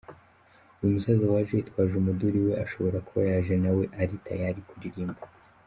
[0.79, 5.21] Uyu musaza waje yitwaje umuduri we, ashobora kuba yaje nawe ari tayali kuririmba.